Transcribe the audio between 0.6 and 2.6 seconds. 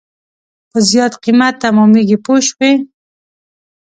په زیات قیمت تمامېږي پوه